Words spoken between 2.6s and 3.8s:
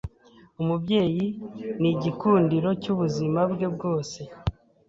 cyubuzima bwe